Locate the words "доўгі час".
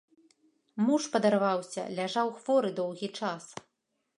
2.81-3.43